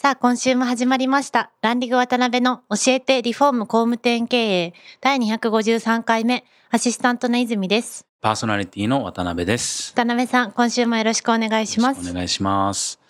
[0.00, 9.92] さあ今週も始まりましたランディング渡辺の教えてリフォーム工務店経営第253回目アシスタントの泉ですパーソナリティの渡辺です。
[9.96, 13.00] 渡辺さん今週もよろしくお願いしますお願いします。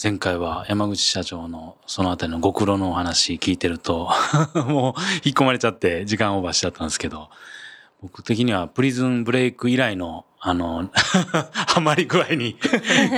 [0.00, 4.08] 前回は山口社長のそのあたりのご苦労のお話聞いてると、
[4.54, 7.30] もう引っ込まれちゃって時間オーバーしちゃったんですけど、
[8.00, 12.56] 僕的にはプリズンブレイク以来の、あの、 ハマり具合に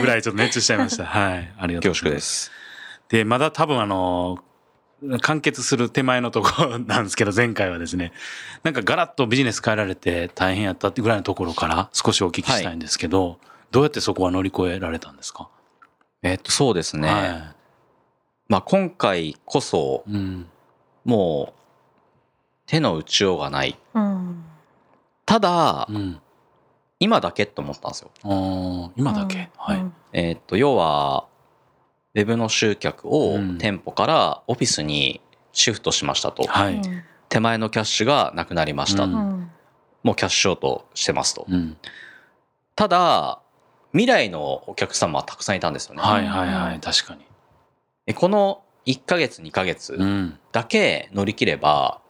[0.01, 1.05] ぐらいちょっと熱中しちゃいました。
[1.05, 1.53] はい。
[1.59, 2.21] ありがとう恐縮で。
[2.21, 2.51] す。
[3.09, 4.39] で、まだ多分あの、
[5.21, 8.13] 完結する手前のところ なんですけど、前回はですね、
[8.65, 13.39] なんかガラッとビジネス変えられて大変やったってぐらいのところから少しお聞きしたいんですけど、
[13.71, 15.49] どうやってそこは乗り越えられたんですか？
[16.23, 17.09] えっと、そうですね。
[17.09, 17.55] は
[18.49, 20.13] まあ今回こそ、い。
[20.13, 20.47] うん。
[21.05, 21.61] もう、
[22.67, 23.79] 手の打ちようがない。
[23.95, 24.45] うん
[25.25, 26.21] ただう、ん。
[27.01, 28.11] 今だけって思ったんですよ。
[28.97, 29.51] 今だけ？
[29.57, 29.85] はい。
[30.13, 31.28] えっと、要は、
[32.15, 35.21] ウェブの集客をうん店舗からオフィスに
[35.53, 36.45] シフトしましたと。
[36.45, 36.81] はい。
[37.29, 39.05] 手前のキャッシュがなくなりました。
[39.05, 39.51] うんうん
[40.05, 41.45] もうキャッシュショートしてますと。
[41.49, 41.77] うん。
[42.77, 43.41] ただ、
[43.93, 46.03] 未来のお客様はたくさんいたんですよね。
[46.03, 46.81] はいはいはい。
[46.81, 47.27] 確かに。
[48.07, 50.39] でこの1ヶ月2ヶ月、うん。
[50.53, 52.01] だけ乗り切れば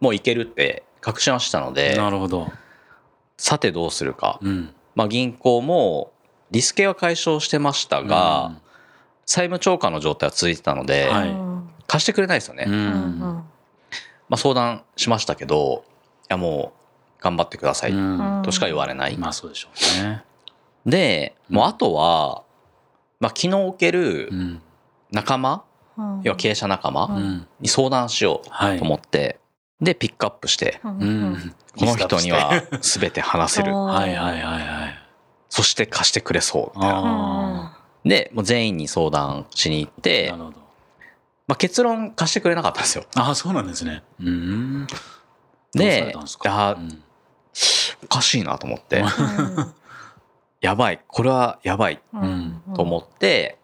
[0.00, 2.52] もういけるって確信はしたのでなるほど。
[3.38, 4.74] さてどうするか、うん。
[4.94, 6.12] まあ、銀行も
[6.50, 8.60] リスケは解消してましたが、
[9.28, 11.48] 債務超過の状態は続いてたので、はいうん
[11.86, 13.44] 貸してくれないですよね、ま
[14.32, 15.84] あ、相談しましたけど
[16.24, 16.74] いやも
[17.18, 19.68] う頑張ってくださいうんとしか言われない、まあそうでしょ
[20.02, 20.22] うね。
[20.84, 22.42] でもうあとは、
[23.20, 24.62] まあ、気の置けるうん。
[25.10, 25.64] 仲間、
[25.96, 27.46] うん要は経営者仲う間ん。
[27.58, 28.78] に相談しようはい。
[28.78, 29.40] と思って、
[29.80, 31.54] でピックアップしてうん。
[31.78, 34.98] この人には全て話せる はいはいはいはい。
[35.48, 37.77] そして貸してくれそうみたいな。
[38.04, 40.00] あで、もう全員に相談しに行っあ。
[40.00, 40.56] てな、るほど。
[41.46, 43.04] まあ、結論貸してくれなかったんですよ。
[43.16, 44.02] ああ、そうなんですね。
[44.20, 44.86] うん。
[45.72, 47.02] でれたん
[48.04, 49.08] おかしいなと思って、うん
[50.60, 53.58] やばい、これはやばいうんと思って、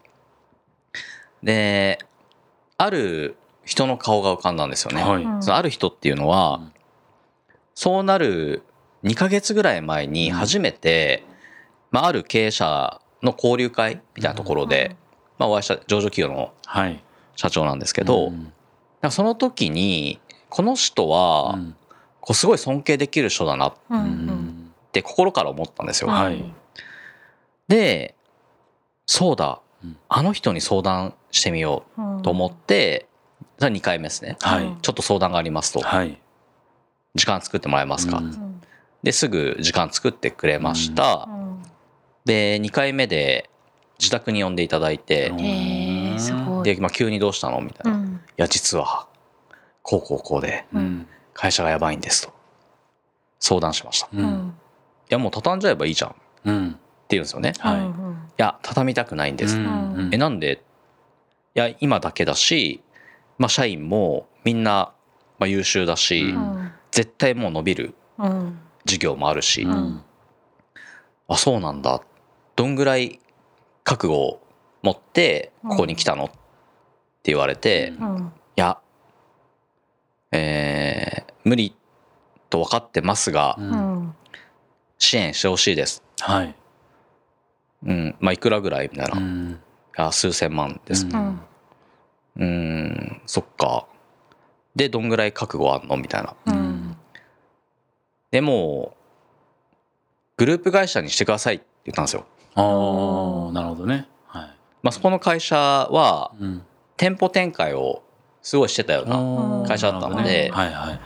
[1.43, 1.99] で、
[2.79, 5.03] ある人の顔が浮かんだんですよね。
[5.03, 5.23] はい。
[5.23, 6.73] うんそのある人っていうのは、うん
[7.77, 8.63] そうなる
[9.03, 11.25] 2ヶ月ぐらい前に初めて、
[11.91, 14.97] まあ、ある経営者の交流会みたいなところで、
[15.39, 17.03] まあ、お会いした上場企業のはい。
[17.37, 18.53] 社長なんですけど、うん
[19.01, 20.19] なんかその時に、
[20.49, 21.77] この人は、うん
[22.21, 26.11] こうすごい尊敬できる人だなっうんううんんて心から思ったんですよ。
[27.69, 28.15] で、
[29.05, 33.07] そうだうん、あの人に相談してみようと思って、
[33.59, 34.39] それ2回目ですね。
[34.41, 35.81] はいうんちょっと相談がありますと。
[35.81, 36.19] はい。
[37.15, 38.61] 時間作ってもらえますか、うんうん
[39.03, 41.29] で、すぐ時間作ってくれました。
[41.29, 41.44] うん
[42.25, 43.51] で、2回目で
[43.99, 45.31] 自宅に呼んでいただいて、
[46.63, 47.61] で、まあ、急にどうしたの？
[47.61, 47.99] みたいな。
[47.99, 49.07] いうんや、実は、
[49.83, 51.07] こうこうこうで、うん。
[51.35, 52.33] 会社がやばいんですと。
[53.41, 54.07] 相談しました。
[54.07, 54.55] いうん。
[55.09, 56.79] や、もう畳んじゃえばいいじゃんってうん。
[57.11, 57.53] 言うんですよね。
[57.57, 59.57] いはいうんや、畳みたくないんです。
[59.57, 60.63] うんえ、なんで？
[61.55, 62.83] いや、今だけだし、
[63.39, 64.93] まあ、社員もみんな、
[65.39, 70.03] まあ、優秀だし、うん絶対もう伸びるうん事業もあるし、うん。
[71.29, 72.01] あ、そうなんだ。
[72.57, 73.21] どんぐらい
[73.83, 74.41] 覚悟を
[74.83, 76.35] 持ってここに来たのって
[77.33, 78.79] 言われて、うんや、
[80.33, 81.77] えー無理
[82.49, 83.63] と分かってますが、う。
[83.63, 83.71] うん
[84.05, 84.15] ん
[84.99, 86.03] 支援してほしいです。
[86.21, 86.55] はい。
[87.87, 89.19] うん、まあ、いくらぐらいみたいな。
[89.19, 89.61] いうん。
[89.99, 91.05] や、数千万です。
[91.05, 91.41] うん
[92.37, 93.87] うーん、そっか。
[94.75, 96.35] で、どんぐらい覚悟あんのみたいな。
[96.47, 96.97] うん
[98.31, 98.97] でも、
[100.37, 102.25] グループ会社にしてくださいって言ったんですよ。
[102.55, 104.07] ああ、なるほどね。
[104.27, 104.49] はい。
[104.83, 106.63] まあ、そこの会社は、うん。
[106.97, 108.03] 店舗展開を
[108.43, 109.17] すごいしてたような。
[109.17, 111.01] うん会社だったのではいはい。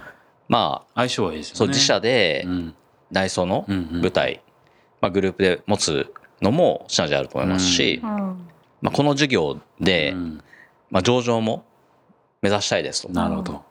[0.48, 1.58] まあ、相性はいいですよね。
[1.58, 2.74] そう、自社でうん。
[3.10, 4.42] 内装のうんうん舞台、
[5.00, 6.12] まあ、グループで持つ
[6.42, 8.10] のもシナジーあると思いますし、うん
[8.82, 10.42] まあ、この事業で、うん
[10.90, 11.64] まあ、上場も
[12.42, 13.08] 目指したいですと。
[13.08, 13.62] まなるほど。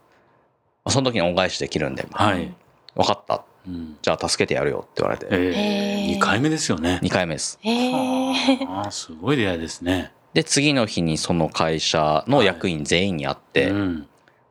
[0.86, 2.54] あその時に恩返しできるんで、はい。
[2.96, 3.44] 分かった。
[3.68, 3.98] うん。
[4.02, 6.14] じゃあ助けてやるよって言われて、えへー。
[6.14, 7.00] え、2回目ですよね。
[7.04, 7.60] 2回目です。
[7.62, 10.14] へえああ、すごい出会いですね。
[10.34, 14.08] で次の日にその会社の役員全員に会って、うん。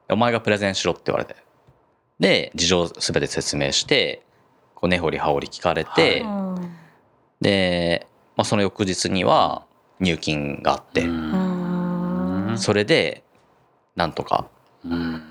[0.08, 1.36] お前がプレゼンしろって言われて。
[2.18, 4.22] で事情すべて説明して
[4.74, 6.58] こう根掘り葉掘り聞かれて、は
[7.40, 7.44] い。
[7.44, 9.64] で、まあ、その翌日には
[10.00, 12.54] 入金があって、うん。
[12.56, 13.22] それで
[13.96, 14.55] なんとかうん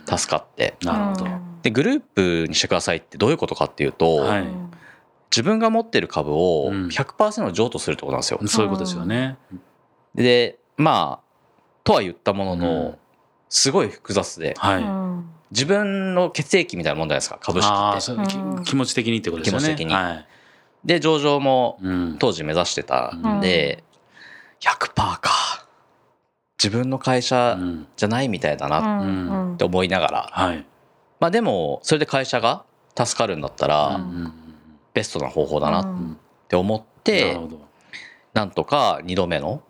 [0.06, 0.76] 助かって。
[0.84, 1.28] なるほど。
[1.64, 4.48] でグループにしてくださいってどういうことかっていうと、はい。
[5.32, 6.88] 自分が持ってる株をうん。
[6.88, 8.40] 100%譲渡するってことなんですよ。
[8.46, 9.38] そういうことですよね。
[10.14, 11.26] でまあ
[11.84, 12.60] とは言ったものうん。
[12.60, 13.00] の
[13.50, 14.86] すごい複雑ではい。
[15.52, 18.38] 自分の血液みたいなもんじゃないですか株式って。
[18.38, 18.64] うん。
[18.64, 19.68] 気持ち的にってことですよね。
[19.68, 19.94] 気持ち的に。
[19.94, 20.28] はい。
[20.86, 22.18] で上場もうん。
[22.20, 23.84] 当時目指してたんで、
[24.60, 25.65] 100%か
[26.58, 27.88] 自分の会社うん。
[27.96, 30.66] じゃないみたいだなって思いながら、はい。
[31.20, 32.64] まあでもそれで会社が
[32.98, 34.34] 助かるんだったら、うんうん
[34.94, 36.18] ベストな方法だなっうん。
[36.48, 37.38] て思っなて、
[38.34, 39.62] なんとか2度目の、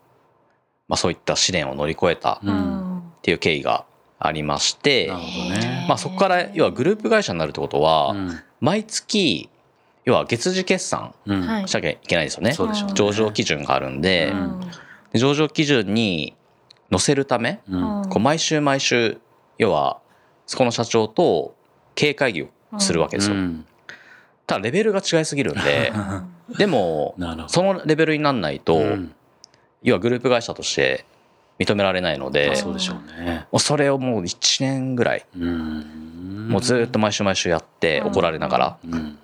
[0.87, 3.01] まあ、そういった試練を乗り越えたっうん。
[3.23, 3.85] ていう経緯が
[4.19, 5.11] ありまして、
[5.87, 8.39] まあ、そこから要はグループ会社になるってことは、うん。
[8.61, 9.49] 毎月
[10.05, 11.15] 要は月次決算
[11.65, 12.53] しなきゃいけないですよね。
[12.93, 14.59] 上場基準があるんで、うん。
[15.11, 16.35] で上場基準に
[16.91, 18.03] 載せるため、うん。
[18.09, 19.19] こう毎週毎週
[19.57, 19.99] 要は
[20.45, 21.55] そこの社長と
[21.95, 22.49] 経営会議を
[22.79, 23.35] するわけですよ。
[23.35, 23.65] うん。
[24.47, 25.91] ただレベルが違いすぎるんで
[26.57, 27.15] でも
[27.47, 29.15] そのレベルになんないと、うん。
[29.81, 31.05] 要はグループ会社として
[31.59, 33.47] 認められないので、あそうでしょうね。
[33.51, 36.47] もうそれをもう1年ぐらいうん。
[36.49, 38.07] もうずっと毎週毎週やってうん。
[38.07, 39.19] 怒られながら、うん。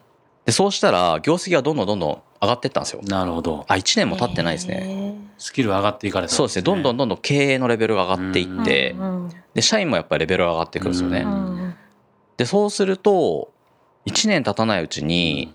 [0.45, 3.01] でそうしたら業績がどんどんどんどん上がっていったんですよ。
[3.03, 3.65] なるほど。
[3.67, 5.15] あ1年も経ってないですね。
[5.37, 6.33] スキル上がっていかれた。
[6.33, 6.63] そうですね。
[6.63, 11.19] どんどんどんどん経営のレベルが上がっていって、うんで社員もやっぱりレベルが上がっていくんですよね。
[11.21, 11.75] うん
[12.37, 13.51] でそうすると
[14.07, 15.53] 1年経たないうちに、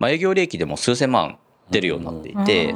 [0.00, 1.38] まあ、営業利益でも数千万
[1.70, 2.74] 出るようになっていなて、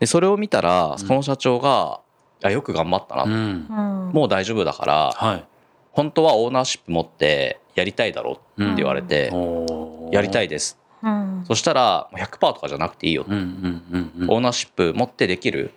[0.00, 0.98] でそれを見たらうん。
[0.98, 2.00] その社長が
[2.42, 4.10] 「あよく頑張ったな」うん。
[4.12, 5.44] もう大丈夫だからはい。
[5.92, 14.30] 本当はオーナーシップ持ってやりたいだろうって言われてお「やりたいいですうん」そしたらもう100%とかじゃなくていいようんうんうんうん。
[14.30, 15.72] オーナーシップ持ってできる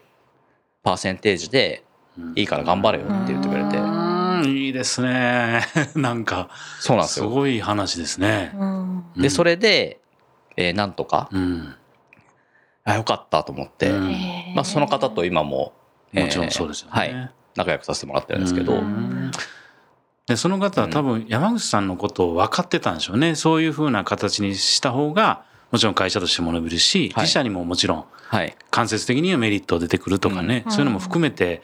[0.83, 1.83] パーセンテージで
[2.35, 3.77] いいから頑張れよって言ってくれて。
[3.77, 4.43] うん。
[4.45, 5.61] いいですね。
[5.95, 6.49] なんか
[6.79, 7.25] そうなんですよ。
[7.25, 8.51] すごい話ですね。
[8.55, 9.03] うん。
[9.17, 9.99] でそれれで、
[10.57, 11.75] えーなんとかうん。
[12.85, 14.53] あよかったと思って、うん。
[14.55, 15.73] まあ、その方と今も
[16.11, 16.91] もちろんそうですよね。
[16.93, 17.31] はい。
[17.55, 19.18] 仲良くさせてもらってるんですけど、うん
[20.29, 23.33] でその方は多分山口さんのことを分かってたんでしょうね。
[23.33, 27.23] そういうふうな形にした方がもちろん会社としても伸びるし、はい。
[27.23, 30.71] 自社にももちろんはい、間接的にはメリット出てくるとかね、うん。
[30.71, 31.63] そういうのも含めて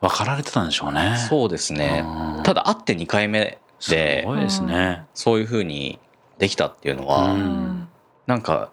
[0.00, 1.16] 分かられてたんでしょうね。
[1.28, 2.04] そうですね。
[2.04, 2.42] うん。
[2.42, 5.04] ただ会って2回目すでごいですね。
[5.14, 6.00] そういうふうに
[6.38, 7.88] できたっていうのは、うん。
[8.26, 8.72] なんか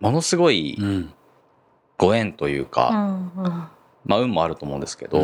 [0.00, 1.12] ものすごいうん。
[1.98, 3.44] ご縁といううか、んうん。
[4.06, 5.20] まあ運もあると思うんですけど、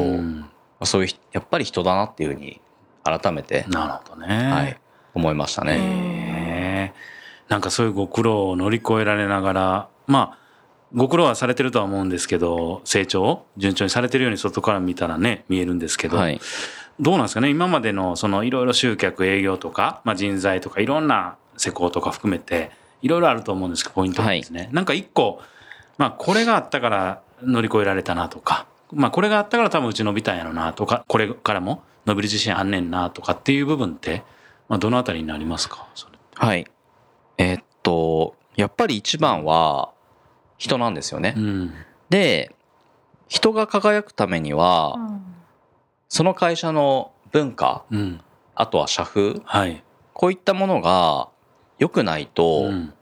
[0.85, 2.61] そういうひやっぱり人だなっていうふうに
[3.07, 4.51] 改めて、なるほどね。
[4.51, 4.77] はい、
[5.15, 6.95] 思いましたね。
[7.49, 10.39] なんかそういうご苦労を乗り越えられながらまあ
[10.95, 16.41] ご苦労はされてるとは思うんですけど成長を順調にされてるように外から見たらね見えるんですけど、はい、
[16.99, 17.51] どうなんですかね？
[17.51, 22.71] 今までのそのいろいろ集客営業とか、まあ、人材とかいろんな施工とか含めて
[23.03, 25.41] いろいろあると思うんですけどポイントがですね、なんか一個、
[25.99, 34.23] まあ、これがあったから乗り越えられたなとか、まあ、これがあったから多分うち伸びたんやろなとかこれからも伸びる自信あんねんなとかっていう部分って、
[34.69, 35.87] まあ、どのあたりになりますか？
[35.95, 36.67] それはい。
[37.37, 39.91] えーっと、やっぱり一番は
[40.57, 41.35] 人なんですよね。
[41.37, 41.75] うん。
[42.09, 42.55] で、
[43.29, 44.97] 人が輝くためには、
[46.09, 48.21] その会社の文化、うん。
[48.55, 49.83] あとは社風、はい、
[50.15, 51.29] こういったものが
[51.79, 52.95] 良くないと、うん、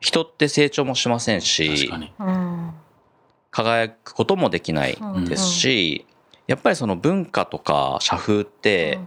[0.00, 1.90] 人って成長もしません確し
[3.50, 4.96] 輝くこともできない
[5.28, 6.06] ですし、
[6.46, 8.98] やっぱりその文化とか社風って、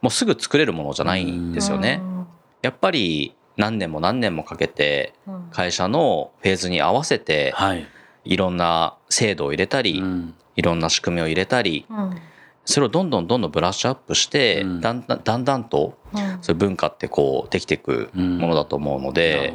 [0.00, 2.00] もうすぐ作れるものじゃないんですよね。
[2.62, 5.50] やっぱり何年も何年もかけてうん。
[5.50, 7.86] 会社のフェーズに合わせてはい、
[8.24, 10.34] いろんな制度を入れたり、うん。
[10.56, 12.16] いろんな仕組みを入れたりうん。
[12.64, 14.80] それをどんどんどんどんブラッシュアップして、うん。
[14.80, 16.38] だんだんだんだんとうん。
[16.40, 19.54] そういう文化ってこうできていくものだと思うので、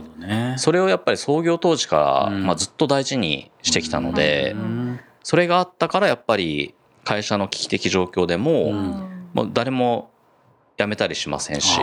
[0.58, 2.46] それをやっぱり創業当時から、うん。
[2.46, 5.00] まあ、ずっと大事にしてきたので、うん。
[5.24, 6.76] それがあったからやっぱり
[7.06, 9.30] 会社の危機的状況でも、うん。
[9.34, 10.10] もう誰も
[10.78, 11.80] 辞めたりしませんし、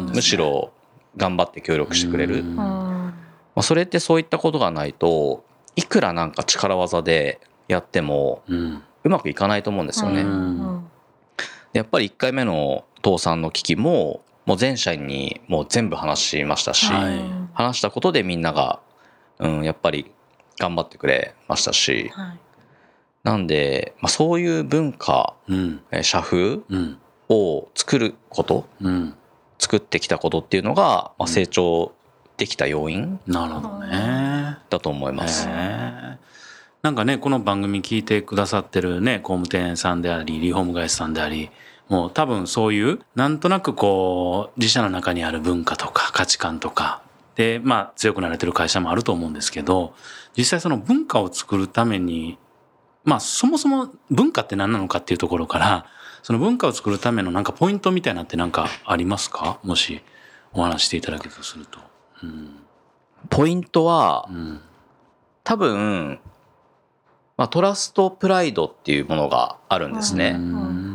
[0.00, 0.12] んね。
[0.14, 0.72] むしろ
[1.16, 2.54] 頑張って協力してくれる、うん。
[2.54, 2.68] まう
[3.08, 3.14] ん。
[3.56, 5.44] あ、それってそういったことがないと
[5.74, 8.42] いくらなんか力技でやっても
[9.04, 10.20] うまくいかないと思うんですよね。
[10.20, 10.84] うん。
[11.72, 17.20] やっぱり1回目の倒産の危機ももう全社員にもう全部話しましたし、はい。
[17.54, 18.80] 話したことでみんなが、
[19.38, 20.10] うん、やっぱり
[20.58, 22.38] 頑張ってくれましたしはい
[23.24, 25.80] なんで、まあ、そういう文化、うん。
[25.90, 26.98] えー社風うん。
[27.28, 29.14] を作ること、うん。
[29.58, 31.92] 作ってきたことっていうのが、まあ、うん成長
[32.36, 34.58] できた要因なるほどね。
[34.70, 35.48] だと思います。
[35.48, 41.50] なんかね、この番組聞いてくださってるね、工務店さんであり、リフォーム会社さんであり、
[41.88, 47.02] もう多分そういう、なんとなくこう、自社の中にある文化とか価値観とか、
[47.34, 49.94] で、まあ強くなれてる会社もあると思うんですけど、
[50.36, 52.38] 実際その文化を作るために、
[53.08, 55.86] まあそもそも文化って何なのかっていうところから、
[56.22, 59.58] その文化を作るためのなんかポイントみたいなってなんかありますか？
[59.62, 60.02] もし
[60.52, 61.78] お話していただけるとすると。
[62.22, 62.56] うん。
[63.30, 64.60] ポイントはう、ん。
[65.42, 66.20] 多分、
[67.38, 70.38] まあ、トラストプライドっていうものがあるんですうね。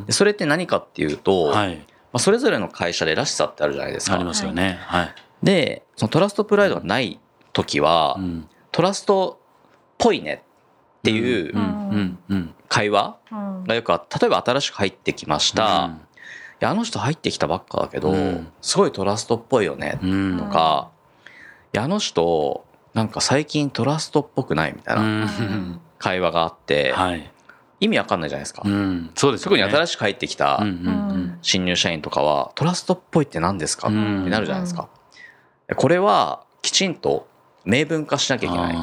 [0.10, 1.86] それって何かっていうと、まはい。
[2.14, 4.24] あ、それぞれの会社でらしさってあるじゃないですかあり。
[4.24, 4.78] ますよね。
[4.82, 5.16] はい。
[5.42, 7.20] で、そのトラストプライドがない
[7.54, 10.44] 時は、うんトラストっぽいね
[11.04, 11.54] っていう
[12.70, 15.92] 会話うんがよくあ例えば新しく入ってきました。
[16.62, 20.00] いやあの人入ってきたばっかだけど、うんすごいトラストっぽいよね
[20.40, 20.90] とか、
[21.74, 27.30] いやあの人なんか最近トラストっぽくないみたいなうん会話があって、はい。
[27.80, 28.62] 意味わかんないじゃないですか。
[28.66, 29.70] うんそうですよ特にね。
[29.70, 30.64] 新しく入ってきた
[31.42, 33.90] 新入社員とかは、トラストっぽいって何ですか？
[33.90, 34.88] ってうんなるじゃないですか。
[35.76, 37.28] これはきちんと
[37.66, 38.76] 明文化しなきゃいけない。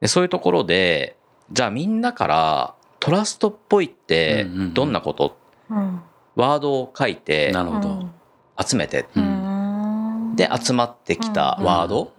[0.00, 1.16] でそういうところで、
[1.52, 4.74] じゃあみんなからトラストっぽいってうんうんうん。
[4.74, 5.36] どんなこと、
[5.70, 6.00] うん。
[6.34, 8.08] ワードを書いてなるほど。
[8.64, 10.34] 集めて、うん。
[10.36, 12.12] で集まってきたワード、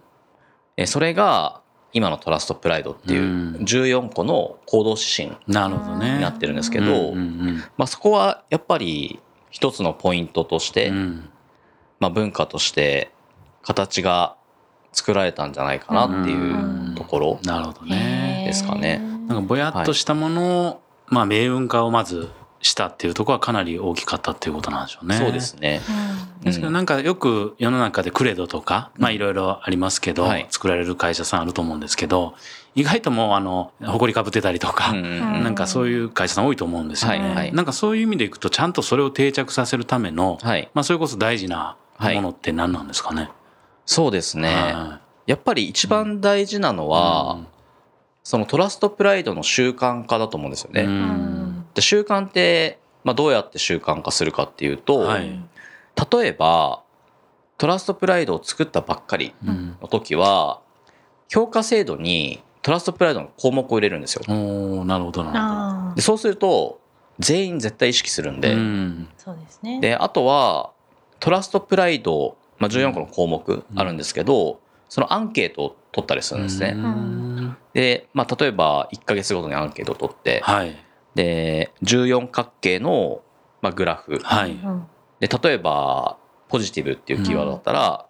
[0.76, 1.60] えそれが
[1.92, 3.54] 今のトラストプライドっていううん。
[3.56, 6.14] 14個の行動指針なるほどね。
[6.14, 9.20] になってるんですけど、うんうんまあ、そこはやっぱり
[9.50, 10.96] 一つのポイントとして、うん。
[10.96, 11.30] うん
[12.00, 13.10] まあ、文化として
[13.62, 14.36] 形が
[14.92, 17.40] 作られたんじゃないかなっていうところ。
[17.42, 18.44] なるほどね。
[18.46, 22.28] ですかねなんかぼやっとしたものを、まあ明文化をまず
[22.60, 25.16] したっていうところはかなり大きかったっていうことなんでしょうね。
[25.16, 25.80] そうですね。
[26.42, 32.34] ですけどなんかよく世の中でクレドとか、まあいろいろありますけど、はい作られる会社さんあると思うんですけど、
[32.74, 37.18] 意外ともうあの、誇りかぶってたりとか、うんうんなんかそういう会社さん多いと思うんですよね。
[37.18, 40.70] はいはいなんかそういう意味でいくとちゃんとそれを定着させるための、はい。
[40.74, 43.30] まあそれこそ大事なものって何なんですかね。
[43.86, 45.00] そうですね。
[45.32, 47.40] はやっぱり一番大事なのいは、
[48.22, 50.82] そのトラストプライドの習慣化だと思うんですよね。
[50.82, 55.40] うんで習慣って、まあ、どうやって習慣化するかっていうと、はい
[56.12, 56.82] 例えば
[57.56, 60.60] トラストプライドを作ったばっかりうんの時は
[61.28, 64.22] 評価制度にトラストプライドの項目を入れるんですよ。
[64.28, 65.52] おーなるほどなるほど。
[65.90, 66.80] あでそうすると
[67.18, 69.80] 全員絶対意識するんで、うんそうですね。
[69.80, 70.70] であとは
[71.18, 76.72] トラストプライド、まあ、14個の項目あるんですけど、そのアンケートを取ったりするんですね。
[76.76, 80.76] うんで、まあ、例えば1ヶ月ごとにアンケートを取って、はい。
[81.14, 83.22] で14角形の、
[83.60, 84.52] まあ、グラフはい。
[84.52, 84.86] うん
[85.20, 86.16] で例えば
[86.48, 88.06] ポジティブっていうキーワードだったら、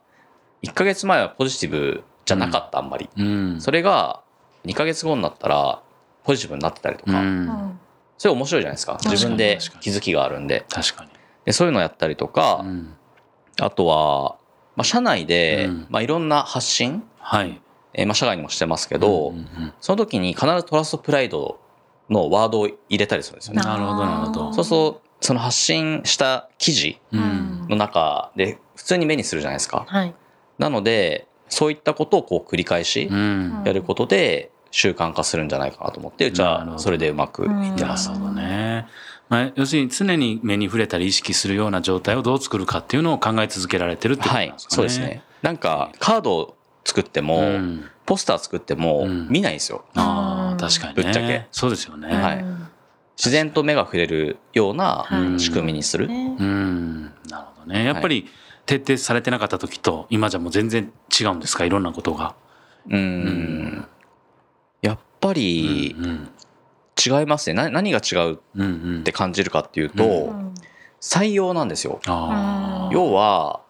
[0.63, 3.61] 1ヶ月前はポジティブじゃなかったあんまり、うん。
[3.61, 4.23] それが
[4.65, 5.83] 2ヶ月後になったら
[6.25, 7.79] ポジティブになってたりとか、うん
[8.19, 11.11] それ面白いじゃないですか自分で気づきがあるんで確かに。
[11.45, 12.95] でそういうのをやったりとか、うん
[13.61, 14.37] あとは、
[14.79, 17.61] まあ、社内で、うんまあ、いろんな発信、はい。
[17.95, 21.59] えーまあ、社外にもしてますけど、うんうんうんその時に必ずトラストプライド
[22.09, 23.63] のワードを入れたりするんですよね。
[23.63, 29.85] なるほどなるほどそうするとその発信した記事うんの中で普通に目にするじゃないですか。
[29.89, 30.15] はい。
[30.59, 33.63] なのでそういったことをこう繰り返しうん。
[33.65, 38.11] やることで習慣化するんじゃないかなと思ってうちはそれでうまくいってます。
[38.11, 38.87] なるほどね。
[39.29, 44.77] まあ、要するに常に目に触れたり意識するような状態をどう作るかっていうのを考え続けられてるってことはいなんですかね。
[44.77, 45.23] そうですね。
[45.43, 49.85] なんかカードを作っても、うんポスター作ってもうん見ないんですよ。
[49.95, 51.03] ああ、うん確かにね。
[51.03, 52.09] ぶっちゃけそうですよね。
[52.09, 52.69] はいうん
[53.19, 56.07] 自然と目が触れるようなはい仕組みにする。
[56.09, 57.03] ねうん。
[57.29, 57.85] なるほどね。
[57.85, 58.27] やっぱり
[58.65, 61.67] 徹底されてなかった時と今じゃもう全然違うんですか？
[61.67, 62.35] いろんなことが。
[62.89, 63.87] うーん。
[64.81, 66.29] やっぱりうん
[66.99, 67.55] 違いますね。
[67.55, 70.55] な何が違うっうんうんて感じるかっていうと、うん
[71.01, 72.01] 採用なんですよ。
[72.91, 73.61] 要は、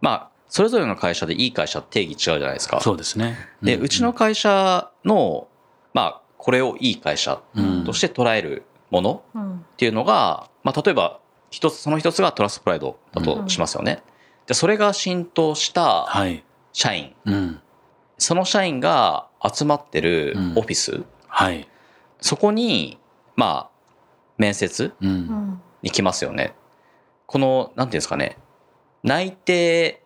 [0.00, 2.80] まあ、それぞれの会社でいい会社定義違うじゃないですか。
[2.80, 3.36] そうですね。
[3.62, 5.48] で、うちの会社の、
[5.94, 7.40] まあ、これをいい会社
[7.84, 11.18] として捉えるものうんっていうのが、まあ、例えば、
[11.50, 14.02] 一つ、その一つがトラストプライドだとしますよね。
[14.46, 16.44] で、それが浸透したはい。
[16.72, 17.60] 社員、うん。
[18.18, 21.66] その社員が集まってるうんオフィス、はい。
[22.26, 22.98] そこに、
[23.36, 23.70] まあ、
[24.36, 24.92] 面接
[25.82, 26.54] に来ますよね。
[27.26, 28.36] この、なんていうんですかね、
[29.02, 30.02] 内定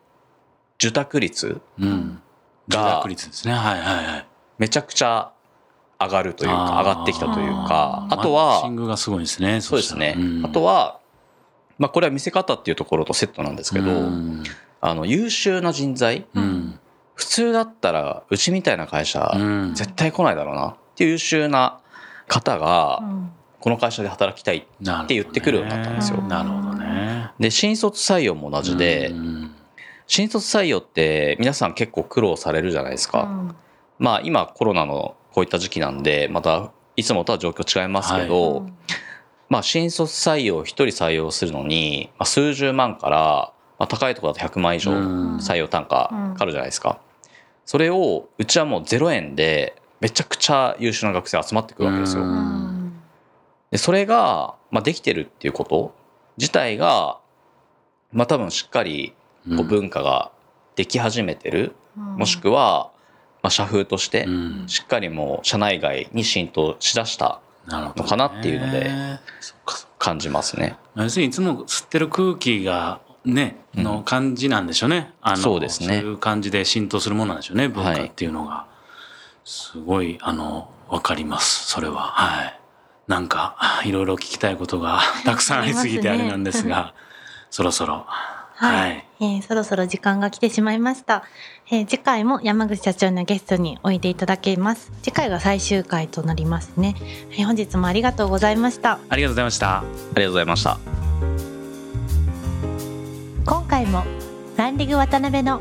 [0.78, 2.22] 受託率うん。
[2.68, 3.54] 受が託率ですね。
[3.54, 4.26] はいはいはい。
[4.58, 5.32] めちゃくちゃ
[5.98, 9.60] 上がるというか、上がってきたというか、あとは、グがすごいですね。
[9.60, 10.16] そうですね。
[10.44, 11.00] あとは、は、
[11.78, 14.44] まあこれは見せ方っていうところとセットなんですけど、うん
[14.82, 16.78] あの、優秀な人材、うん
[17.14, 21.79] 普通だったら、うちみたいな会社、うん絶対来ないだろうなっていう優秀な
[22.30, 24.66] 方が、うんこの会社で働きたい。
[24.80, 27.30] なるほどねって言ってくるようになったんですよなるほどね。
[27.38, 29.54] で、新卒採用も同じでう、ん
[30.06, 33.25] 新卒採用って皆さん結構苦労されるじゃないですか。
[33.25, 33.54] うん
[33.99, 38.66] まあ今コロナのこういった時期なんで、またいつもとは状況違いますけど、
[39.50, 46.99] まあ新卒採用一人採用するのに、まあ、数十万から、まあ、高いところだと100万以上うん採用単価かかるじゃないですか。
[47.66, 52.23] それをうちはもう0円でめちゃくちゃ優秀な学生集まってくるわけですよ。
[52.23, 52.33] ううん。
[52.33, 52.92] ん
[53.71, 55.95] で、それが、まあ、できてるっていうこと
[56.38, 57.19] 自体が、
[58.12, 59.14] まあ多分しっかり
[59.57, 60.33] こう文化が
[60.75, 62.90] でき始めてる、もしくは、
[63.42, 64.69] まあ、社風としてうん。
[64.69, 68.90] しっかりもう社内外に浸透しだしたのかなっていうので
[69.99, 70.76] 感じますね。
[70.97, 73.85] 要するにいつも吸ってる空気がね、うん。
[73.85, 75.12] の感じなんでしょうね。
[75.21, 76.00] あのそうですね。
[76.00, 78.66] そういう感じで浸透するものなんでしょうね、文化っていうのが。
[79.44, 82.00] すごい、あの、わかります、それは。
[82.00, 82.61] はい。
[83.06, 86.94] なんか、いろいろ聞きたいことが たくさんありすぎてあれなんですが、
[87.50, 88.06] そろそろ。
[88.61, 91.25] はい、はいえーそろそろ時間が来てしまいました、
[91.70, 96.94] えー次回も山口社長のゲストにおいでいただけます次回が最終回となりますね、
[97.30, 99.78] えー本日もありがとうございましたありがとうございました。
[99.78, 100.78] ありがとうございました。
[103.47, 104.04] 今回も
[104.56, 105.61] ランディング渡辺の